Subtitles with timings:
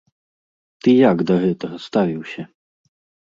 [0.85, 2.41] Ты як да гэтага ставіўся?